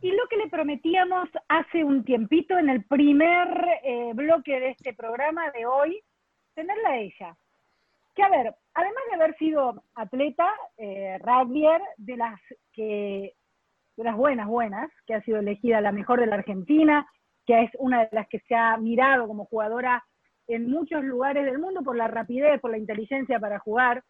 [0.00, 3.48] y lo que le prometíamos hace un tiempito en el primer
[3.82, 6.00] eh, bloque de este programa de hoy,
[6.54, 7.36] tenerla a ella.
[8.14, 11.18] Que a ver, además de haber sido atleta, eh,
[11.96, 12.40] de las
[12.72, 13.34] que
[13.96, 17.04] de las buenas, buenas, que ha sido elegida la mejor de la Argentina,
[17.44, 20.04] que es una de las que se ha mirado como jugadora
[20.46, 24.04] en muchos lugares del mundo por la rapidez, por la inteligencia para jugar.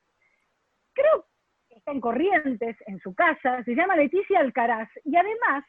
[0.93, 1.25] Creo
[1.71, 5.65] que está en Corrientes, en su casa, se llama Leticia Alcaraz, y además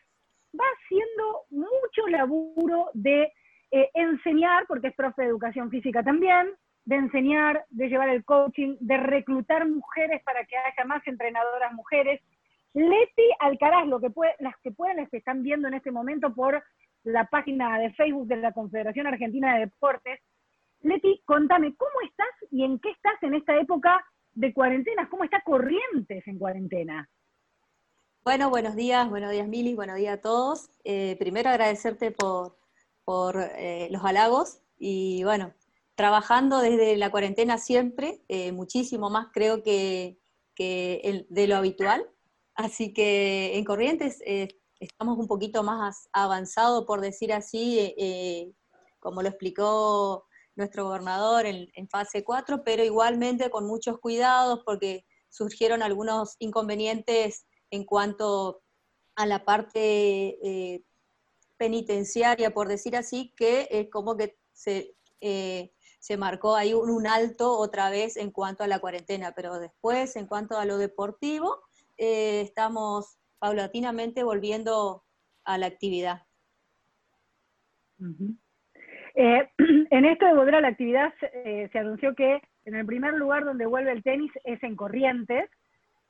[0.57, 3.32] va haciendo mucho laburo de
[3.71, 6.50] eh, enseñar, porque es profe de educación física también,
[6.86, 12.21] de enseñar, de llevar el coaching, de reclutar mujeres para que haya más entrenadoras mujeres.
[12.73, 16.64] Leti Alcaraz, lo que las que pueden, las que están viendo en este momento por
[17.04, 20.20] la página de Facebook de la Confederación Argentina de Deportes.
[20.81, 24.04] Leti, contame, ¿cómo estás y en qué estás en esta época
[24.34, 25.09] de cuarentena?
[25.09, 27.07] ¿Cómo está Corrientes en cuarentena?
[28.25, 30.69] Bueno, buenos días, buenos días Mili, buenos días a todos.
[30.83, 32.58] Eh, primero agradecerte por,
[33.05, 35.53] por eh, los halagos y bueno,
[35.95, 40.20] trabajando desde la cuarentena siempre, eh, muchísimo más creo que,
[40.53, 42.08] que de lo habitual.
[42.56, 44.22] Así que en Corrientes
[44.80, 48.53] estamos un poquito más avanzados, por decir así,
[49.00, 50.25] como lo explicó
[50.56, 57.45] nuestro gobernador en, en fase 4, pero igualmente con muchos cuidados porque surgieron algunos inconvenientes
[57.72, 58.62] en cuanto
[59.16, 60.84] a la parte eh,
[61.58, 67.58] penitenciaria, por decir así, que es como que se, eh, se marcó ahí un, alto
[67.58, 71.59] otra vez en cuanto a la cuarentena, pero después, en cuanto a lo deportivo,
[71.97, 75.03] eh, estamos paulatinamente volviendo
[75.44, 76.23] a la actividad.
[79.16, 83.66] en esto de volver a la actividad, se anunció que en el primer lugar donde
[83.66, 85.50] vuelve el tenis es en Corrientes,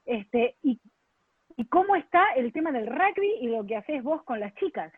[0.05, 0.79] este, y
[1.59, 4.93] ¿Y cómo está el tema del rugby y lo que haces vos con las chicas?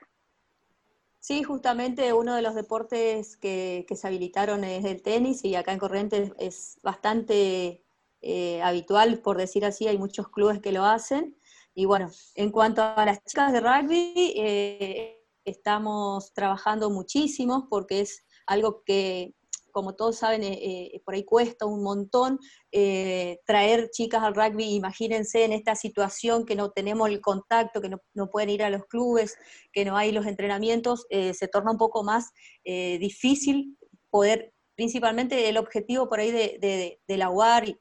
[1.18, 5.80] Sí, justamente uno de los deportes que, se habilitaron es el tenis y acá en
[5.80, 7.82] Corrientes es bastante
[8.22, 11.36] eh, habitual, por decir así, hay muchos clubes que lo hacen.
[11.74, 18.24] Y bueno, en cuanto a las chicas de rugby, eh, estamos trabajando muchísimo porque es
[18.46, 19.34] algo que
[19.72, 22.40] como todos saben, eh, eh, por ahí cuesta un montón
[22.72, 24.76] eh, traer chicas al rugby.
[24.76, 28.86] Imagínense en esta situación que no tenemos el contacto, que no, pueden ir a los
[28.86, 29.36] clubes,
[29.74, 32.32] que no hay los entrenamientos, se torna un poco más
[32.64, 33.78] difícil
[34.10, 37.78] poder, principalmente el objetivo por ahí de, de, de la UAR y,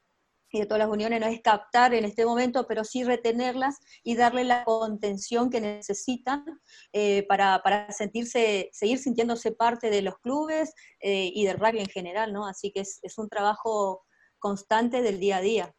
[0.51, 4.15] y de todas las uniones no es captar en este momento, pero sí retenerlas y
[4.15, 6.43] darle la contención que necesitan
[6.91, 12.33] eh, para, sentirse, seguir sintiéndose parte de los clubes eh, y del rugby en general,
[12.33, 12.45] ¿no?
[12.45, 14.05] Así que es, un trabajo
[14.39, 15.75] constante del día a día.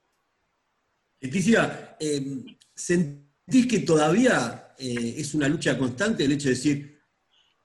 [1.21, 2.45] Leticia, em,
[2.75, 7.01] ¿sentís que todavía eh, es una lucha constante el hecho de decir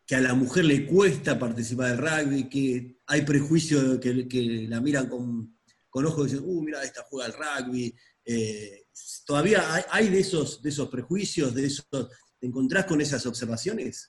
[0.06, 4.80] que a la mujer le cuesta participar del rugby, que hay prejuicios que, que la
[4.80, 5.57] miran con
[5.98, 7.92] con ojos dicen, uh, mira, esta juega al rugby.
[8.24, 8.86] Eh,
[9.26, 14.08] ¿Todavía hay, de, esos, de esos prejuicios, de esos, te encontrás con esas observaciones?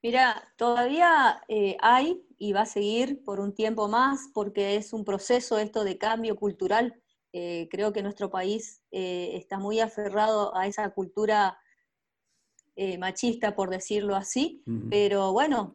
[0.00, 5.04] Mira, todavía eh, hay y va a seguir por un tiempo más porque es un
[5.04, 6.94] proceso esto de cambio cultural.
[7.32, 11.58] Eh, creo que nuestro país está muy aferrado a esa cultura
[13.00, 15.74] machista, por decirlo así, pero bueno,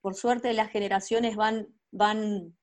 [0.00, 2.56] por suerte las generaciones van van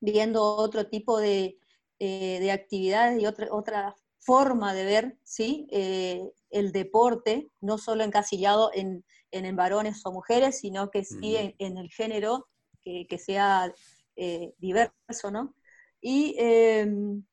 [0.00, 1.58] viendo otro tipo de,
[1.98, 5.66] eh, actividades y otra, otra forma de ver ¿sí?
[5.70, 11.78] Eh, el deporte, no solo encasillado en, en, varones o mujeres, sino que sí en,
[11.78, 12.48] el género,
[12.82, 13.72] que, sea
[14.16, 15.54] eh, diverso, ¿no?
[16.00, 17.24] Y em,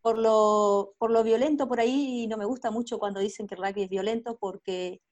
[0.00, 3.62] por, lo, por lo violento por ahí, no me gusta mucho cuando dicen que el
[3.62, 5.02] rugby es violento, porque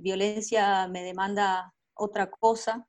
[0.00, 2.88] violencia me demanda otra cosa,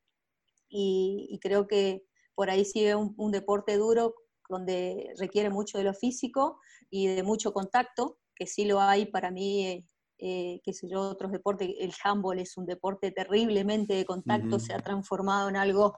[0.70, 2.04] y creo que
[2.36, 4.16] por ahí sí es un, deporte duro
[4.50, 6.60] donde requiere mucho de lo físico
[6.90, 9.86] y de mucho contacto, que sí lo hay para mí, eh,
[10.20, 14.74] eh, qué sé yo, otros deportes, el handball es un deporte terriblemente de contacto, se
[14.74, 15.98] ha transformado en algo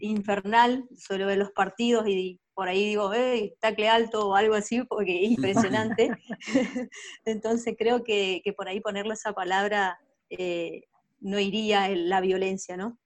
[0.00, 4.82] infernal, suelo ver los partidos y por ahí digo, eh, tacle alto o algo así,
[4.84, 6.10] porque es impresionante.
[7.24, 9.98] Entonces creo que, por ahí ponerle esa palabra
[10.30, 10.82] eh,
[11.20, 12.98] no iría en la violencia, ¿no?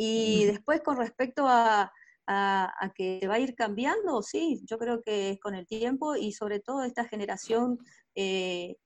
[0.00, 1.92] Y después con respecto a,
[2.94, 6.60] que va a ir cambiando, sí, yo creo que es con el tiempo y sobre
[6.60, 7.78] todo esta generación
[8.14, 8.76] eh,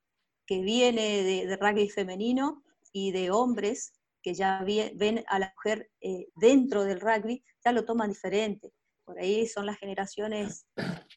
[0.46, 2.62] que viene de, rugby femenino
[2.94, 3.92] y de hombres
[4.22, 8.72] que ya ven a la mujer eh, dentro del rugby, ya lo toman diferente.
[9.04, 10.66] Por ahí son las generaciones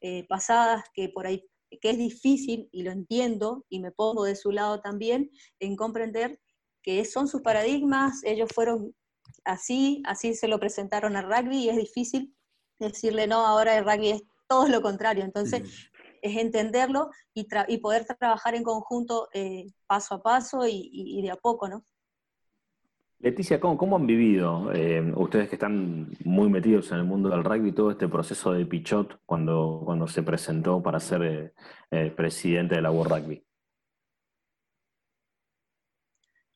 [0.01, 1.47] eh, pasadas que por ahí
[1.79, 6.39] que es difícil, y lo entiendo, y me pongo de su lado también, en comprender
[6.83, 8.93] que son sus paradigmas, ellos fueron
[9.43, 12.35] así, así se lo presentaron al rugby, y es difícil
[12.79, 15.23] decirle, no, ahora el rugby es todo lo contrario.
[15.23, 15.89] Entonces,
[16.21, 21.31] es entenderlo y, y, poder trabajar en conjunto eh, paso a paso y, y, de
[21.31, 21.83] a poco, ¿no?
[23.19, 27.43] Leticia, ¿cómo, cómo han vivido eh, ustedes que están muy metidos en el mundo del
[27.43, 31.53] rugby todo este proceso de Pichot cuando, cuando se presentó para ser
[31.91, 33.44] eh, presidente de la World Rugby?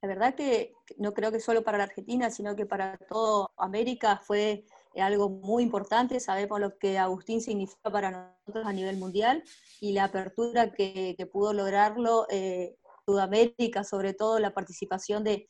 [0.02, 4.22] La verdad que no creo que solo para la Argentina, sino que para toda América
[4.24, 4.66] fue
[4.96, 6.22] algo muy importante.
[6.22, 9.44] Sabemos lo que Agustín significa para nosotros a nivel mundial
[9.82, 15.48] y la apertura que, pudo lograrlo eh, Sudamérica, sobre todo la participación de,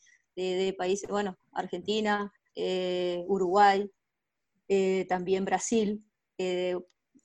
[0.78, 3.92] países, bueno, Argentina, eh, Uruguay,
[4.68, 6.04] eh, también Brasil,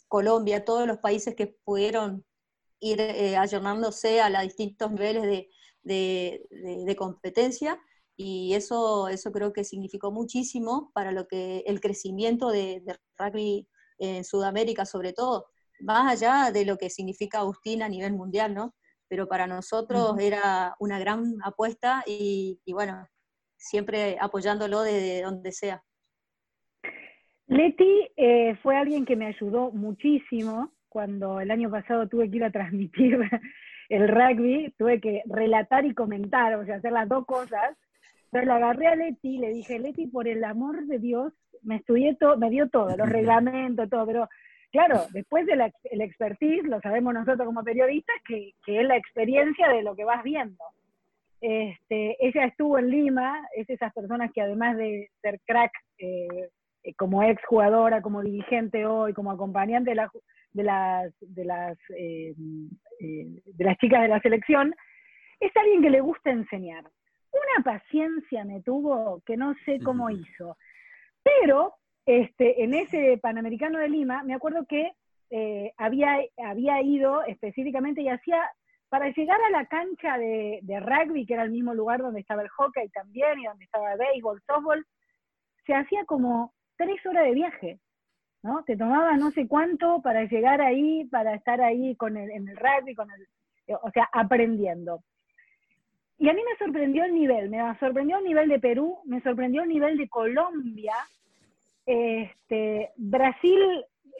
[0.08, 2.24] Colombia, todos los países que pudieron
[2.80, 5.48] ir ayornándose a los distintos niveles de
[6.96, 7.80] competencia
[8.16, 12.82] y eso, eso creo que significó muchísimo para lo que el crecimiento de,
[13.18, 15.46] rugby en Sudamérica sobre todo,
[15.80, 18.74] más allá de lo que significa Agustín a nivel mundial, ¿no?
[19.08, 23.06] Pero para nosotros era una gran apuesta y, bueno,
[23.56, 25.82] siempre apoyándolo desde donde sea.
[27.46, 32.44] Leti eh, fue alguien que me ayudó muchísimo cuando el año pasado tuve que ir
[32.44, 33.18] a transmitir
[33.88, 37.76] el rugby, tuve que relatar y comentar, o sea, hacer las dos cosas,
[38.26, 41.32] entonces la agarré a Leti y le dije, Leti, por el amor de Dios,
[41.62, 44.28] me estudié todo, me dio todo, los reglamentos, todo, pero
[44.72, 49.82] claro, después del el expertise, lo sabemos nosotros como periodistas, que, es la experiencia de
[49.82, 50.64] lo que vas viendo.
[51.40, 56.48] Este, ella estuvo en Lima, es esas personas que además de ser crack eh,
[56.82, 60.08] eh, como ex jugadora, como dirigente hoy, como acompañante de,
[60.54, 64.74] de las, de, las, eh, de las chicas de la selección,
[65.40, 66.84] es alguien que le gusta enseñar.
[67.30, 70.56] Una paciencia me tuvo que no sé cómo hizo.
[71.22, 71.74] Pero
[72.06, 74.92] este, en ese Panamericano de Lima, me acuerdo que
[75.30, 78.40] eh, había, había ido específicamente y hacía,
[78.88, 82.48] para llegar a la cancha de, rugby, que era el mismo lugar donde estaba el
[82.50, 84.86] hockey también, y donde estaba el béisbol, softball,
[85.66, 87.80] se hacía como tres horas de viaje,
[88.44, 88.62] ¿no?
[88.62, 92.56] Te tomaba no sé cuánto para llegar ahí, para estar ahí con el, en el
[92.56, 93.26] rugby, con el,
[93.82, 95.00] o sea, aprendiendo.
[96.18, 99.62] Y a mí me sorprendió el nivel, me sorprendió el nivel de Perú, me sorprendió
[99.62, 100.94] el nivel de Colombia.
[101.86, 103.60] Este, Brasil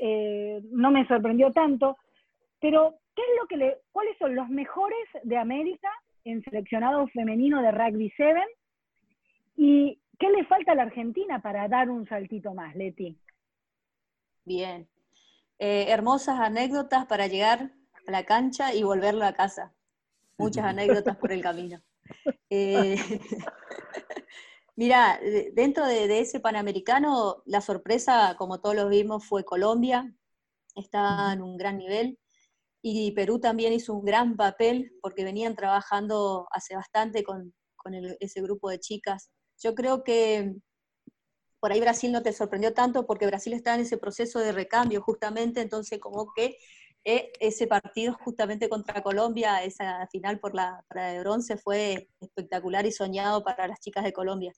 [0.01, 1.99] eh, no me sorprendió tanto,
[2.61, 5.91] pero ¿qué es lo que le, ¿cuáles son los mejores de América
[6.25, 8.41] en seleccionado femenino de Rugby 7?
[9.57, 13.19] ¿Y qué le falta a la Argentina para dar un saltito más, Leti?
[14.45, 14.89] Bien.
[15.59, 17.73] Eh, hermosas anécdotas para llegar
[18.07, 19.75] a la cancha y volverlo a casa
[20.37, 21.83] muchas anécdotas por el camino.
[22.51, 22.97] Eh,
[24.77, 25.19] mira,
[25.53, 30.15] dentro de, ese Panamericano, la sorpresa, como todos lo vimos, fue Colombia,
[30.75, 32.19] estaba en un gran nivel,
[32.83, 37.55] y Perú también hizo un gran papel porque venían trabajando hace bastante con,
[38.19, 39.31] ese grupo de chicas.
[39.63, 40.55] Yo creo que
[41.65, 45.01] por ahí Brasil no te sorprendió tanto porque Brasil está en ese proceso de recambio
[45.01, 46.59] justamente, entonces como que
[47.07, 52.85] e, ese partido justamente contra Colombia, esa final por la para de bronce, fue espectacular
[52.85, 54.53] y soñado para las chicas de Colombia.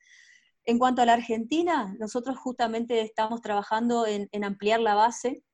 [0.65, 5.45] En cuanto a la Argentina, nosotros justamente estamos trabajando en, ampliar la base,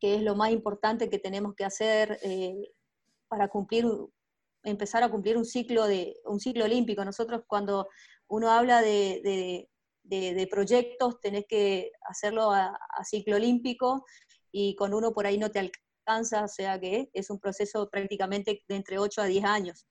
[0.00, 2.72] que es lo más importante que tenemos que hacer eh,
[3.28, 3.84] para cumplir,
[4.64, 7.04] empezar a cumplir un ciclo, de, un ciclo olímpico.
[7.04, 7.88] Nosotros cuando
[8.26, 9.68] uno habla de,
[10.50, 14.04] proyectos, tenés que hacerlo a, a, ciclo olímpico
[14.50, 18.62] y con uno por ahí no te alcanza o sea que es un proceso prácticamente
[18.66, 19.86] de entre 8 a 10 años.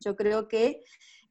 [0.00, 0.82] Yo creo que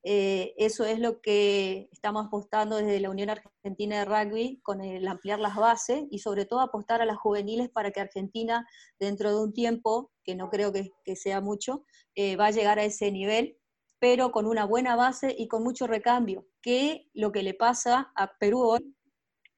[0.07, 5.07] eh, eso es lo que estamos apostando desde la Unión Argentina de Rugby con el
[5.07, 8.67] ampliar las bases y sobre todo apostar a las juveniles para que Argentina
[8.99, 12.83] dentro de un tiempo, que no creo que, sea mucho, eh, va a llegar a
[12.83, 13.57] ese nivel,
[14.05, 18.38] pero con una buena base y con mucho recambio, que lo que le pasa a
[18.38, 18.95] Perú hoy,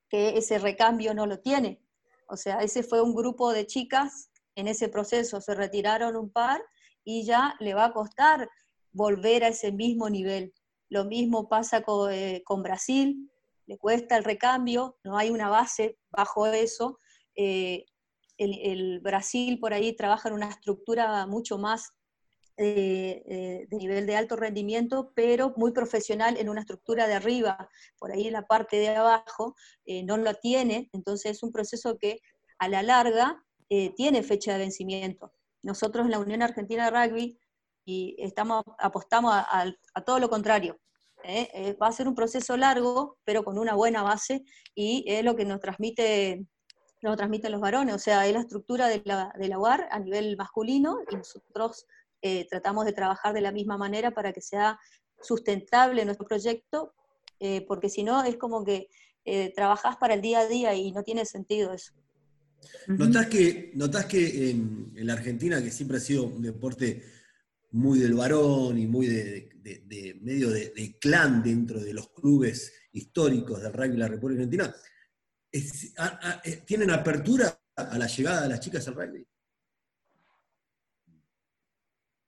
[0.07, 1.83] que ese recambio no lo tiene.
[2.29, 6.61] O sea, ese fue un grupo de chicas en ese proceso se retiraron un par
[7.03, 8.49] y ya le va a costar
[8.93, 10.53] volver a ese mismo nivel.
[10.87, 13.29] Lo mismo pasa eh, con, Brasil,
[13.65, 17.01] le cuesta el recambio, no hay una base bajo eso.
[17.35, 17.83] Eh,
[18.37, 21.96] el, Brasil por ahí trabaja en una estructura mucho más
[22.57, 28.11] eh, de nivel de alto rendimiento, pero muy profesional en una estructura de arriba, por
[28.11, 29.55] ahí en la parte de abajo,
[30.05, 32.19] no lo tiene, entonces es un proceso que
[32.59, 35.33] a la larga eh, tiene fecha de vencimiento.
[35.61, 37.39] nosotros en la Unión Argentina de Rugby
[37.83, 39.73] y estamos, apostamos a,
[40.05, 40.79] todo lo contrario.
[41.23, 41.49] ¿eh?
[41.53, 44.43] Eh, va a ser un proceso largo, pero con una buena base,
[44.75, 46.45] y es lo que nos transmite
[47.01, 49.99] lo transmiten los varones, o sea, es la estructura de la, de la UAR a
[49.99, 51.85] nivel masculino y nosotros
[52.21, 54.79] eh, tratamos de trabajar de la misma manera para que sea
[55.21, 56.93] sustentable nuestro proyecto,
[57.67, 58.87] porque si no es como que
[59.55, 61.93] trabajás para el día a día y no tiene sentido eso.
[62.87, 63.71] ¿Notás que,
[64.09, 67.03] que en, la Argentina, que siempre ha sido un deporte
[67.71, 73.73] muy del varón y muy de, medio de, clan dentro de los clubes históricos del
[73.73, 74.75] rugby de la República Argentina,
[75.51, 79.25] eh, ¿tienen apertura a la llegada de las chicas al rugby?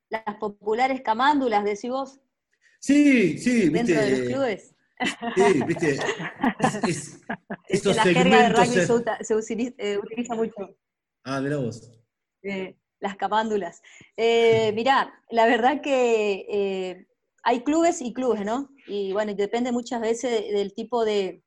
[0.09, 2.19] Las populares camándulas, decís vos.
[2.79, 4.75] Sí, sí, Dentro de los clubes.
[5.35, 5.99] Sí, viste.
[6.87, 7.21] Es,
[7.69, 8.73] estos la segmentos.
[8.73, 10.77] De rugby se, eh, utiliza, mucho.
[11.23, 11.91] Ah, mira vos.
[12.43, 13.81] Eh, las capándulas.
[14.17, 17.07] Eh, mirá, la verdad que eh,
[17.43, 18.69] hay clubes y clubes, ¿no?
[18.87, 21.43] Y bueno, depende muchas veces del tipo de,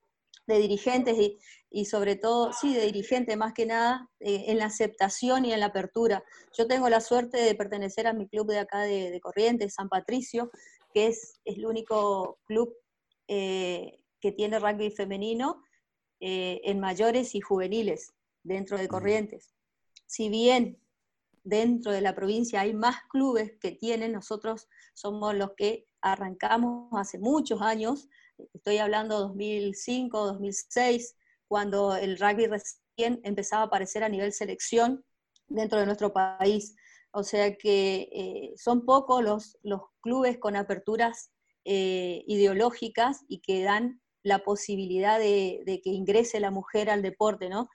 [0.47, 1.38] dirigentes y,
[1.85, 6.23] sobre todo, sí, de dirigentes más que nada, en la aceptación y en la apertura.
[6.57, 10.50] Yo tengo la suerte de pertenecer a mi club de acá de, Corrientes, San Patricio,
[10.93, 12.75] que es, es el único club
[13.26, 15.62] que tiene rugby femenino
[16.21, 18.12] en mayores y juveniles
[18.43, 19.55] dentro de Corrientes.
[20.07, 20.79] Si bien
[21.45, 27.19] dentro de la provincia hay más clubes que tienen, nosotros somos los que arrancamos hace
[27.19, 28.09] muchos años,
[28.52, 31.17] estoy hablando 2005, 2006,
[31.52, 35.04] cuando el rugby recién empezaba a aparecer a nivel selección
[35.49, 36.75] dentro de nuestro país.
[37.11, 41.30] O sea que eh, son pocos los, los, clubes con aperturas
[41.66, 47.68] eh, ideológicas y que dan la posibilidad de, que ingrese la mujer al deporte, ¿no?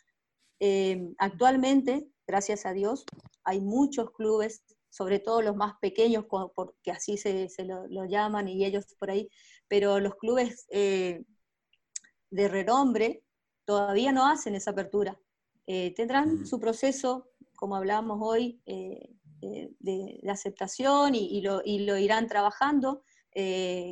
[0.60, 3.06] Eh, actualmente, gracias a Dios,
[3.44, 8.86] hay muchos clubes, sobre todo los más pequeños, porque así se, lo, llaman y ellos
[8.98, 9.30] por ahí,
[9.68, 13.24] pero los clubes de renombre
[13.68, 15.20] todavía no hacen esa apertura.
[15.68, 16.46] Eh, tendrán mm.
[16.48, 23.04] su proceso, como hablábamos hoy, eh, de, aceptación y, lo, irán trabajando.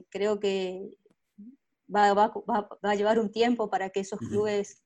[0.09, 0.97] creo que
[1.93, 2.33] va,
[2.81, 4.81] a llevar un tiempo para que esos clubes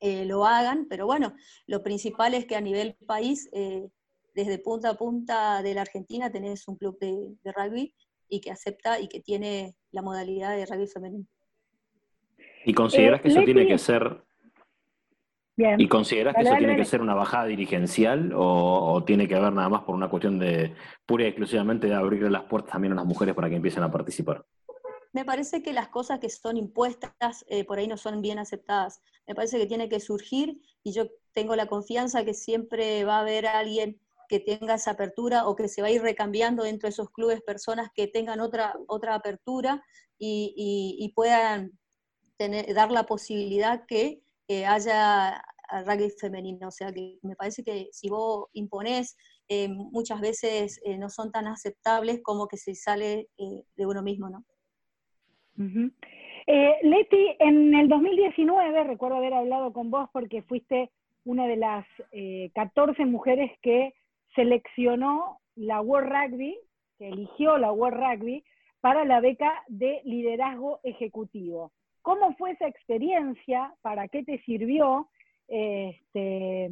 [0.00, 1.34] eh, lo hagan, pero bueno,
[1.66, 3.88] lo principal es que a nivel país, eh,
[4.34, 7.94] desde punta a punta de la Argentina, tenés un club de, rugby
[8.28, 11.26] y que acepta y que tiene la modalidad de rugby femenino.
[12.64, 14.22] ¿Y consideras eh, que eso tiene que ser...
[15.56, 19.52] ¿Y consideras que eso tiene que ser una bajada dirigencial o, o, tiene que ver
[19.52, 20.72] nada más por una cuestión de
[21.04, 23.90] pura y exclusivamente de abrirle las puertas también a las mujeres para que empiecen a
[23.90, 24.44] participar?
[25.12, 29.00] me parece que las cosas que son impuestas eh, por ahí no son bien aceptadas.
[29.26, 33.20] Me parece que tiene que surgir y yo tengo la confianza que siempre va a
[33.20, 36.90] haber alguien que tenga esa apertura o que se va a ir recambiando dentro de
[36.90, 39.82] esos clubes personas que tengan otra, otra apertura
[40.18, 41.72] y, puedan
[42.74, 45.42] dar la posibilidad que eh, haya
[45.86, 46.68] rugby femenino.
[46.68, 49.16] O sea que me parece que si vos imponés,
[49.48, 54.44] eh, muchas veces no son tan aceptables como que se sale de uno mismo, ¿no?
[56.46, 60.90] Eh, Leti, en el 2019 recuerdo haber hablado con vos porque fuiste
[61.24, 61.86] una de las
[62.54, 63.92] 14 eh, mujeres que
[64.34, 66.58] seleccionó la World Rugby,
[66.96, 68.44] que eligió la World Rugby
[68.80, 71.72] para la beca de liderazgo ejecutivo.
[72.02, 73.74] ¿Cómo fue esa experiencia?
[73.82, 75.08] ¿Para qué te sirvió?
[75.48, 76.70] Este,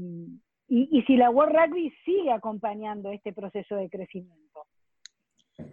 [0.69, 4.67] y, si la World Rugby sigue acompañando este proceso de crecimiento.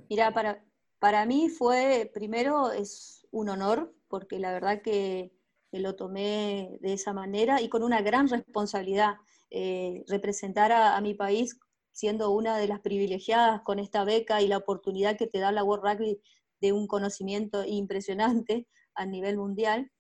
[0.10, 0.64] Mira, para,
[1.00, 5.32] para mí fue, primero, es un honor, porque la verdad que,
[5.72, 9.16] lo tomé de esa manera y con una gran responsabilidad.
[9.50, 11.60] Eh, representar a, mi país
[11.92, 15.64] siendo una de las privilegiadas con esta beca y la oportunidad que te da la
[15.64, 16.22] World Rugby
[16.62, 19.92] de un conocimiento impresionante a nivel mundial,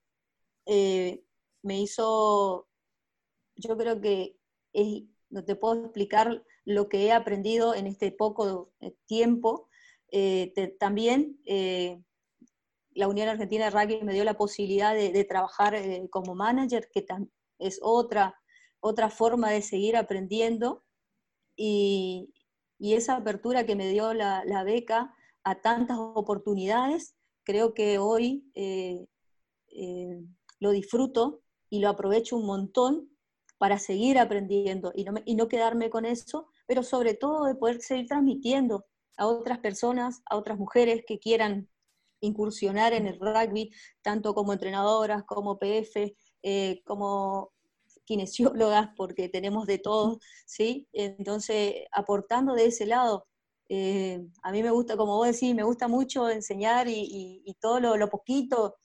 [0.66, 1.24] eh,
[1.62, 2.68] me hizo,
[3.56, 4.38] yo creo que
[5.30, 9.70] no te puedo explicar lo que he aprendido en este poco eh, tiempo,
[10.12, 11.40] eh, también
[12.96, 15.76] la Unión Argentina de Rugby me dio la posibilidad de, trabajar
[16.12, 17.04] como manager, que
[17.58, 18.40] es otra,
[18.80, 20.84] otra forma de seguir aprendiendo.
[21.56, 22.32] Y,
[22.80, 28.46] esa apertura que me dio la, beca a tantas oportunidades, creo que hoy
[30.60, 33.10] lo disfruto y lo aprovecho un montón
[33.58, 37.82] para seguir aprendiendo y no, y no quedarme con eso, pero sobre todo de poder
[37.82, 38.86] seguir transmitiendo
[39.18, 41.70] a otras personas, a otras mujeres que quieran
[42.20, 43.72] incursionar en el rugby,
[44.02, 47.52] tanto como entrenadoras, como PF, eh, como
[48.06, 50.88] kinesiólogas, porque tenemos de todo, ¿sí?
[50.94, 53.28] Entonces, aportando de ese lado,
[53.70, 58.10] eh, a mí me gusta, como vos decís, me gusta mucho enseñar y, todo lo,
[58.10, 58.76] poquito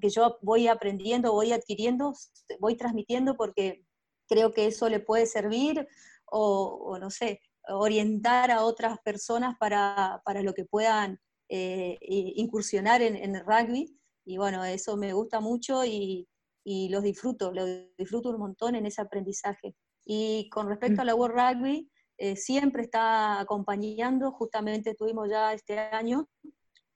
[0.00, 2.14] que yo voy aprendiendo, voy adquiriendo,
[2.60, 3.84] voy transmitiendo porque
[4.28, 5.86] creo que eso le puede servir
[6.26, 13.36] o, no sé, orientar a otras personas para, lo que puedan eh, incursionar en, en,
[13.36, 13.98] el rugby.
[14.24, 16.26] Y bueno, eso me gusta mucho y,
[16.64, 17.66] y los disfruto, lo
[17.98, 19.76] disfruto un montón en ese aprendizaje.
[20.04, 25.78] Y con respecto a la World Rugby, eh, siempre está acompañando, justamente tuvimos ya este
[25.78, 26.28] año,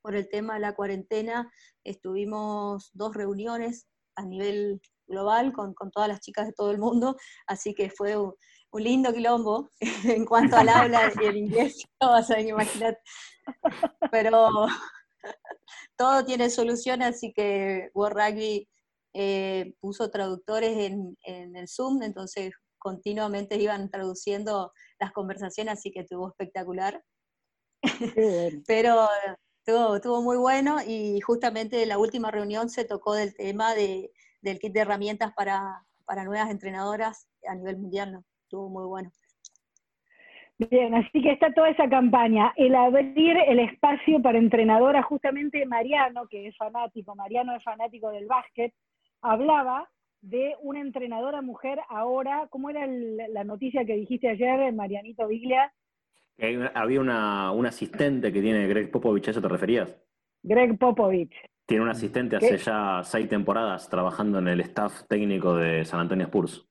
[0.02, 1.50] por el tema de la cuarentena,
[1.84, 7.16] estuvimos dos reuniones a nivel global con, con todas las chicas de todo el mundo,
[7.46, 8.34] así que fue un,
[8.74, 9.70] lindo quilombo
[10.04, 12.98] en cuanto al habla y el inglés, no vas a imaginar,
[14.10, 14.66] pero
[15.96, 18.66] todo tiene solución, así que World
[19.14, 22.52] eh, puso traductores en, el Zoom, entonces
[22.88, 27.02] continuamente iban traduciendo las conversaciones, así que estuvo espectacular.
[28.66, 29.08] Pero
[29.66, 34.58] estuvo, muy bueno y justamente en la última reunión se tocó del tema de, del
[34.58, 35.84] kit de herramientas para,
[36.24, 38.24] nuevas entrenadoras a nivel mundial, ¿no?
[38.44, 39.10] estuvo muy bueno.
[40.56, 46.26] Bien, así que está toda esa campaña, el abrir el espacio para entrenadoras, justamente Mariano,
[46.28, 48.72] que es fanático, Mariano es fanático del básquet,
[49.20, 49.88] hablaba
[50.20, 55.72] de una entrenadora mujer ahora, ¿cómo era la noticia que dijiste ayer, Marianito Viglia?
[56.74, 59.96] había una, un asistente que tiene Greg Popovich, ¿a eso te referías?
[60.42, 61.34] Greg Popovich.
[61.66, 66.26] Tiene un asistente hace ya seis temporadas trabajando en el staff técnico de San Antonio
[66.26, 66.66] Spurs.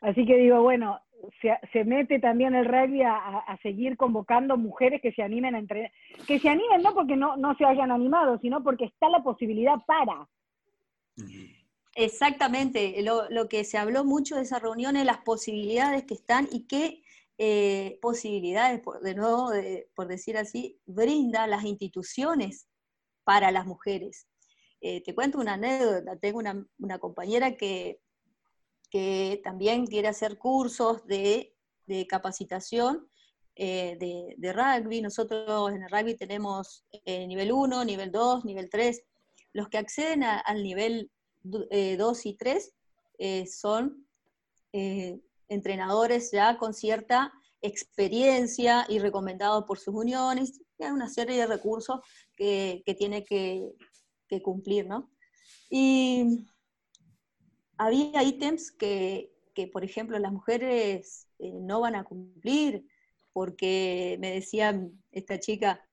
[0.00, 1.00] Así que digo, bueno,
[1.72, 5.90] se, mete también el rugby a, seguir convocando mujeres que se animen a entrenar.
[6.26, 9.76] Que se animen no porque no, no se hayan animado, sino porque está la posibilidad
[9.86, 10.26] para.
[11.96, 16.66] Exactamente, lo, que se habló mucho de esa reunión es las posibilidades que están y
[16.66, 17.02] qué
[17.38, 19.50] eh, posibilidades, de nuevo,
[19.94, 22.66] por decir así, brinda las instituciones
[23.22, 24.26] para las mujeres.
[24.80, 28.00] Eh, te cuento una anécdota, tengo una, compañera que
[28.94, 31.52] que también quiere hacer cursos de,
[32.08, 33.10] capacitación
[33.56, 33.96] eh,
[34.38, 35.02] de, rugby.
[35.02, 39.02] Nosotros en el rugby tenemos nivel 1, nivel 2, nivel 3.
[39.54, 41.10] Los que acceden al nivel
[41.44, 42.74] 2 eh, y 3
[43.50, 44.06] son
[45.48, 50.60] entrenadores ya con cierta experiencia y recomendados por sus uniones.
[50.78, 52.00] Hay una serie de recursos
[52.36, 53.70] que, tiene que,
[54.28, 55.10] que cumplir, ¿no?
[55.70, 56.46] Y
[57.76, 59.32] había ítems que,
[59.72, 62.86] por ejemplo, las mujeres eh, no van a cumplir,
[63.32, 65.84] porque me decía esta chica,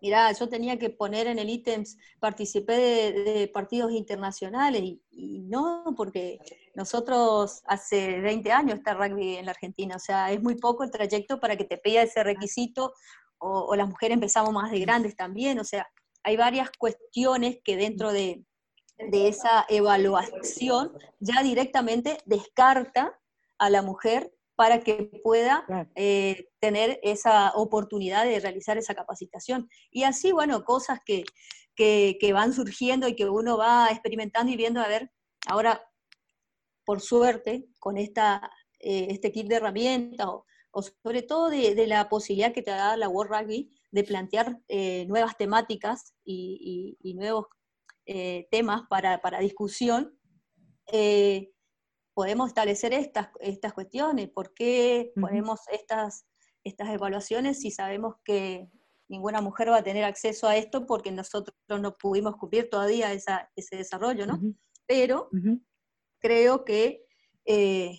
[0.00, 2.72] mira, yo tenía que poner en el ítems, participé
[3.12, 6.38] de, partidos internacionales, y, no, porque
[6.74, 10.90] nosotros hace 20 años está rugby en la Argentina, o sea, es muy poco el
[10.90, 12.92] trayecto para que te pida ese requisito,
[13.38, 15.88] o, o las mujeres empezamos más de grandes también, o sea,
[16.22, 18.44] hay varias cuestiones que dentro de,
[19.08, 23.18] de esa evaluación ya directamente descarta
[23.58, 29.70] a la mujer para que pueda eh, tener esa oportunidad de realizar esa capacitación.
[29.90, 31.24] Y así, bueno, cosas que,
[32.34, 35.10] van surgiendo y que uno va experimentando y viendo, a ver,
[35.46, 35.82] ahora,
[36.84, 42.52] por suerte, con esta, eh, este kit de herramientas, o, sobre todo de, la posibilidad
[42.52, 47.46] que te da la World Rugby de plantear eh, nuevas temáticas y, y nuevos
[48.12, 50.18] eh, temas para, discusión,
[50.90, 51.52] eh,
[52.14, 54.28] podemos establecer estas, estas cuestiones.
[54.28, 56.26] ¿Por qué ponemos estas,
[56.64, 58.70] estas evaluaciones si sabemos que
[59.08, 63.76] ninguna mujer va a tener acceso a esto porque nosotros no pudimos cumplir todavía ese
[63.76, 64.40] desarrollo, ¿no?
[64.86, 65.30] Pero
[66.20, 67.04] creo que
[67.44, 67.98] eh,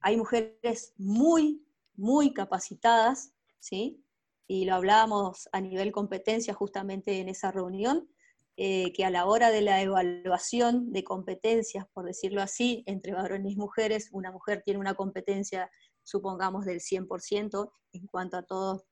[0.00, 4.04] hay mujeres muy, muy capacitadas, ¿sí?
[4.46, 8.08] Y lo hablábamos a nivel competencia justamente en esa reunión,
[8.56, 13.52] eh, que a la hora de la evaluación de competencias, por decirlo así, entre varones
[13.52, 15.70] y mujeres, una mujer tiene una competencia,
[16.02, 18.84] supongamos, del 100% en cuanto a todos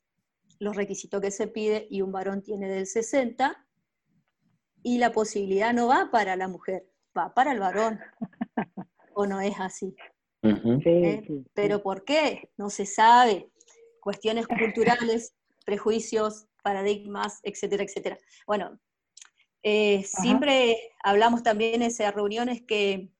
[0.59, 3.55] los requisitos que se pide y un varón tiene del 60%,
[4.83, 8.01] y la posibilidad no va para la mujer, va para el varón.
[9.14, 9.94] ¿O no es así?
[10.42, 11.23] ¿Eh?
[11.53, 12.51] Pero ¿por qué?
[12.57, 13.51] No se sabe.
[14.01, 15.35] Cuestiones culturales,
[15.66, 18.18] prejuicios, paradigmas, etcétera, etcétera.
[18.46, 18.79] Bueno,
[19.62, 23.11] eh, siempre hablamos también en esas reuniones que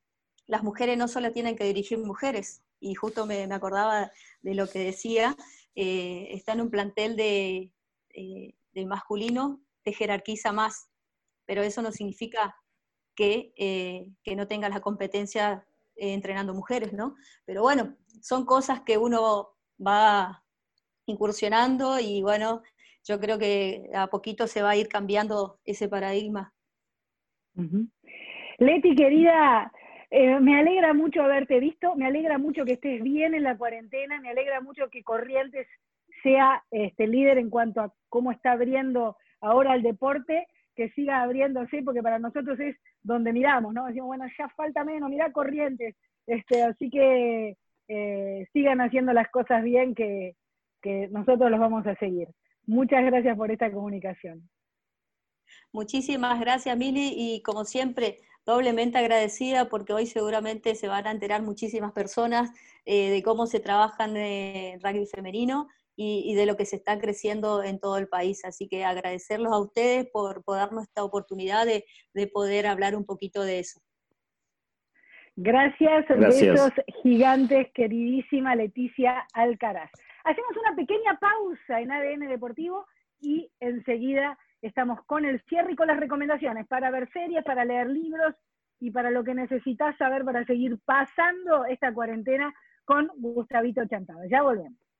[0.47, 4.79] las mujeres no solo tienen que dirigir mujeres, y justo me, acordaba de lo que
[4.79, 5.35] decía,
[5.75, 7.71] eh, está en un plantel de,
[8.09, 10.89] eh, masculino, te jerarquiza más,
[11.45, 12.55] pero eso no significa
[13.15, 13.53] que,
[14.23, 17.15] que no tenga la competencia entrenando mujeres, ¿no?
[17.45, 19.51] Pero bueno, son cosas que uno
[19.85, 20.43] va
[21.05, 22.63] incursionando y bueno,
[23.03, 26.53] yo creo que a poquito se va a ir cambiando ese paradigma.
[28.57, 29.71] Leti, querida,
[30.09, 34.19] eh, me alegra mucho haberte visto, me alegra mucho que estés bien en la cuarentena,
[34.21, 35.67] me alegra mucho que Corrientes
[36.23, 41.81] sea este, líder en cuanto a cómo está abriendo ahora el deporte, que siga abriéndose,
[41.83, 43.87] porque para nosotros es donde miramos, ¿no?
[43.87, 45.95] Decimos, bueno, ya falta menos, mira Corrientes.
[46.27, 50.35] Este, así que eh, sigan haciendo las cosas bien, que
[51.09, 52.27] nosotros los vamos a seguir.
[52.65, 54.49] Muchas gracias por esta comunicación.
[55.73, 61.41] Muchísimas gracias, Mili, y como siempre, doblemente agradecida porque hoy seguramente se van a enterar
[61.41, 62.51] muchísimas personas
[62.85, 66.97] eh, de cómo se trabaja en el rugby femenino y, de lo que se está
[66.99, 68.43] creciendo en todo el país.
[68.43, 71.83] Así que agradecerlos a ustedes por, darnos esta oportunidad de,
[72.27, 73.79] poder hablar un poquito de eso.
[75.35, 76.51] Gracias, Gracias.
[76.51, 76.71] besos
[77.03, 79.91] gigantes, queridísima Leticia Alcaraz.
[80.23, 82.85] Hacemos una pequeña pausa en ADN Deportivo
[83.19, 87.87] y enseguida estamos con el cierre y con las recomendaciones para ver series, para leer
[87.87, 88.35] libros
[88.79, 92.53] y para lo que necesitas saber para seguir pasando esta cuarentena
[92.85, 94.21] con Gustavito Chantado.
[94.29, 94.90] Ya volvemos.